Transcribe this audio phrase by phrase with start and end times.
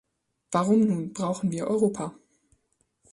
[0.51, 2.15] Warum nun brauchen wir Europa?